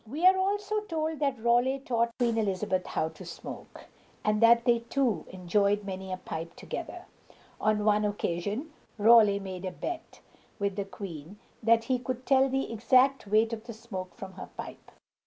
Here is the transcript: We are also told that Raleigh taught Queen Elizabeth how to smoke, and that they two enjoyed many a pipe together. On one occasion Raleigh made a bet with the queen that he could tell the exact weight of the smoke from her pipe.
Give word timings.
We 0.07 0.25
are 0.25 0.35
also 0.35 0.79
told 0.79 1.19
that 1.19 1.39
Raleigh 1.43 1.77
taught 1.77 2.17
Queen 2.17 2.35
Elizabeth 2.39 2.87
how 2.87 3.09
to 3.09 3.23
smoke, 3.23 3.85
and 4.25 4.41
that 4.41 4.65
they 4.65 4.79
two 4.79 5.25
enjoyed 5.29 5.83
many 5.83 6.11
a 6.11 6.17
pipe 6.17 6.55
together. 6.55 7.05
On 7.59 7.85
one 7.85 8.03
occasion 8.03 8.73
Raleigh 8.97 9.39
made 9.39 9.63
a 9.63 9.69
bet 9.71 10.19
with 10.57 10.75
the 10.75 10.85
queen 10.85 11.37
that 11.61 11.83
he 11.83 11.99
could 11.99 12.25
tell 12.25 12.49
the 12.49 12.73
exact 12.73 13.27
weight 13.27 13.53
of 13.53 13.65
the 13.65 13.73
smoke 13.73 14.15
from 14.15 14.33
her 14.33 14.49
pipe. 14.57 14.89